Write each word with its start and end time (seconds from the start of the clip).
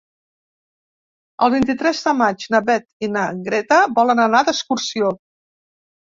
El 1.47 1.51
vint-i-tres 1.55 1.99
de 2.05 2.13
maig 2.21 2.47
na 2.57 2.63
Beth 2.71 3.07
i 3.09 3.11
na 3.19 3.27
Greta 3.51 3.79
volen 4.01 4.25
anar 4.27 4.43
d'excursió. 4.51 5.15